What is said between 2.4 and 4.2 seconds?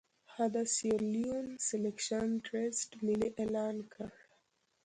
ټرست ملي اعلان کړ.